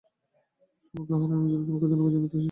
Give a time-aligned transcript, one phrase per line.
[0.83, 2.39] সুমোকে হারানোর জন্য তোমাকে ধন্যবাদ জানাতে এসেছি।